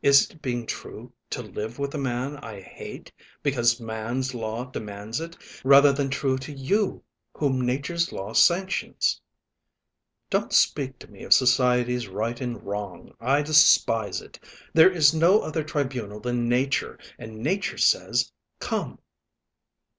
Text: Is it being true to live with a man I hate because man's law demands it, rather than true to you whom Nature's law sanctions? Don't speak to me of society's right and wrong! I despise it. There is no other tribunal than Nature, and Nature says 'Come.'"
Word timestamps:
Is 0.00 0.30
it 0.30 0.40
being 0.40 0.64
true 0.66 1.12
to 1.28 1.42
live 1.42 1.78
with 1.78 1.94
a 1.94 1.98
man 1.98 2.38
I 2.38 2.62
hate 2.62 3.12
because 3.42 3.78
man's 3.78 4.32
law 4.32 4.64
demands 4.64 5.20
it, 5.20 5.36
rather 5.64 5.92
than 5.92 6.08
true 6.08 6.38
to 6.38 6.50
you 6.50 7.02
whom 7.36 7.60
Nature's 7.60 8.10
law 8.10 8.32
sanctions? 8.32 9.20
Don't 10.30 10.54
speak 10.54 10.98
to 11.00 11.10
me 11.10 11.24
of 11.24 11.34
society's 11.34 12.08
right 12.08 12.40
and 12.40 12.62
wrong! 12.64 13.12
I 13.20 13.42
despise 13.42 14.22
it. 14.22 14.40
There 14.72 14.90
is 14.90 15.12
no 15.12 15.42
other 15.42 15.62
tribunal 15.62 16.20
than 16.20 16.48
Nature, 16.48 16.98
and 17.18 17.40
Nature 17.40 17.76
says 17.76 18.32
'Come.'" 18.60 18.98